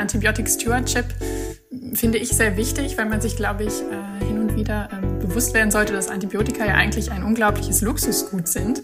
[0.00, 1.04] Antibiotic Stewardship
[1.92, 5.54] finde ich sehr wichtig, weil man sich, glaube ich, äh, hin und wieder ähm, bewusst
[5.54, 8.82] werden sollte, dass Antibiotika ja eigentlich ein unglaubliches Luxusgut sind,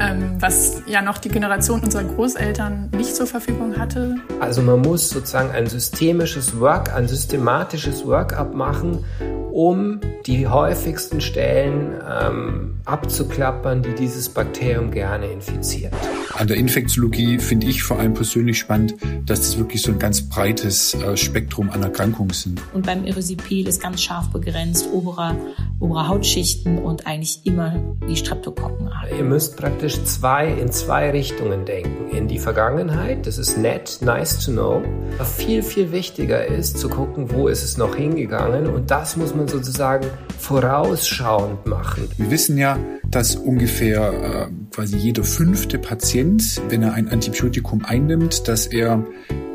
[0.00, 4.16] ähm, was ja noch die Generation unserer Großeltern nicht zur Verfügung hatte.
[4.40, 9.04] Also man muss sozusagen ein systemisches Work, ein systematisches Workup machen,
[9.52, 15.92] um die häufigsten Stellen ähm, abzuklappern, die dieses Bakterium gerne infiziert.
[16.36, 18.96] An der Infektiologie finde ich vor allem persönlich spannend,
[19.26, 22.60] dass das wirklich so ein ganz breites äh, Spektrum an Erkrankungen sind.
[22.72, 25.36] Und beim Erysipel ist ganz scharf begrenzt oberer,
[25.80, 27.74] oberer Hautschichten und eigentlich immer
[28.08, 28.90] die Streptokokken.
[29.16, 32.14] Ihr müsst praktisch zwei in zwei Richtungen denken.
[32.14, 34.82] In die Vergangenheit, das ist nett, nice to know.
[35.16, 39.34] Aber viel, viel wichtiger ist zu gucken, wo ist es noch hingegangen und das muss
[39.34, 40.06] man sozusagen
[40.38, 42.08] vorausschauend machen.
[42.16, 42.78] Wir wissen ja,
[43.10, 49.04] dass ungefähr äh, quasi jeder fünfte Patient, wenn er ein Antibiotikum einnimmt, dass er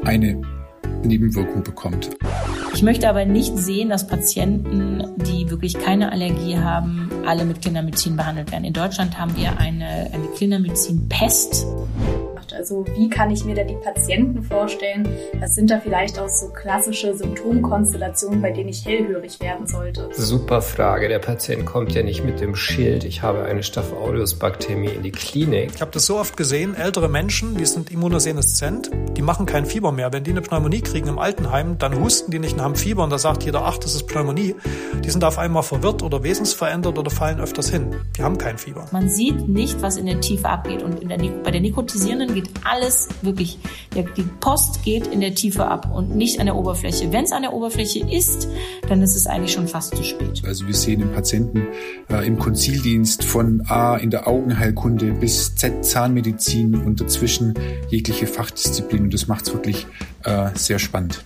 [0.03, 0.41] eine
[1.03, 2.09] Nebenwirkung bekommt.
[2.73, 8.15] Ich möchte aber nicht sehen, dass Patienten, die wirklich keine Allergie haben, alle mit Kindermedizin
[8.15, 8.63] behandelt werden.
[8.63, 11.65] In Deutschland haben wir eine, eine Kindermedizin-Pest
[12.49, 12.53] macht.
[12.53, 15.07] Also wie kann ich mir da die Patienten vorstellen?
[15.39, 20.09] Was sind da vielleicht auch so klassische Symptomkonstellationen, bei denen ich hellhörig werden sollte?
[20.13, 21.07] Super Frage.
[21.07, 25.03] Der Patient kommt ja nicht mit dem Schild, ich habe eine Staph aureus Bakteriämie in
[25.03, 25.71] die Klinik.
[25.75, 29.91] Ich habe das so oft gesehen, ältere Menschen, die sind immunoseneszent, die machen kein Fieber
[29.91, 30.11] mehr.
[30.13, 33.09] Wenn die eine Pneumonie kriegen im Altenheim, dann husten die nicht und haben Fieber und
[33.11, 34.55] da sagt jeder, ach, das ist Pneumonie.
[35.03, 37.95] Die sind auf einmal verwirrt oder wesensverändert oder fallen öfters hin.
[38.17, 38.85] Die haben kein Fieber.
[38.91, 43.09] Man sieht nicht, was in der Tiefe abgeht und der, bei der nikotisierenden geht alles
[43.21, 43.57] wirklich,
[43.93, 47.11] die Post geht in der Tiefe ab und nicht an der Oberfläche.
[47.11, 48.47] Wenn es an der Oberfläche ist,
[48.87, 50.43] dann ist es eigentlich schon fast zu spät.
[50.45, 51.67] Also wir sehen den Patienten
[52.09, 57.53] äh, im Konzildienst von A in der Augenheilkunde bis Z Zahnmedizin und dazwischen
[57.89, 59.85] jegliche Fachdisziplin und das macht es wirklich
[60.23, 61.23] äh, sehr spannend.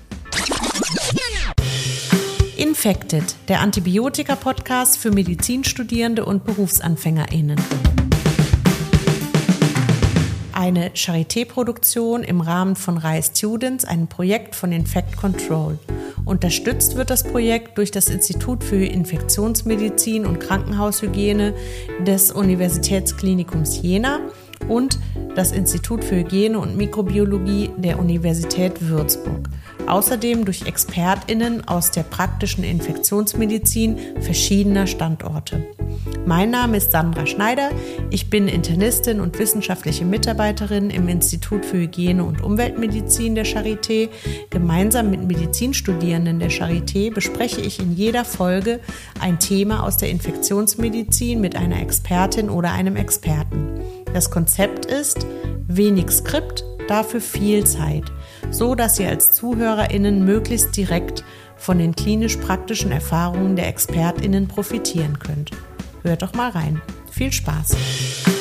[2.58, 7.58] Infected, der Antibiotika-Podcast für Medizinstudierende und BerufsanfängerInnen
[10.64, 15.78] eine Charité-Produktion im Rahmen von RAI Students, einem Projekt von Infect Control.
[16.24, 21.54] Unterstützt wird das Projekt durch das Institut für Infektionsmedizin und Krankenhaushygiene
[22.08, 24.22] des Universitätsklinikums Jena
[24.70, 25.00] und
[25.36, 29.50] das Institut für Hygiene und Mikrobiologie der Universität Würzburg.
[29.88, 35.68] Außerdem durch ExpertInnen aus der praktischen Infektionsmedizin verschiedener Standorte.
[36.26, 37.70] Mein Name ist Sandra Schneider.
[38.10, 44.10] Ich bin Internistin und wissenschaftliche Mitarbeiterin im Institut für Hygiene und Umweltmedizin der Charité.
[44.50, 48.80] Gemeinsam mit Medizinstudierenden der Charité bespreche ich in jeder Folge
[49.20, 53.82] ein Thema aus der Infektionsmedizin mit einer Expertin oder einem Experten.
[54.14, 55.26] Das Konzept ist
[55.68, 58.06] wenig Skript, dafür viel Zeit,
[58.52, 61.24] so dass Sie als ZuhörerInnen möglichst direkt
[61.58, 65.52] von den klinisch-praktischen Erfahrungen der ExpertInnen profitieren könnt.
[66.04, 66.82] Hört doch mal rein.
[67.10, 68.33] Viel Spaß!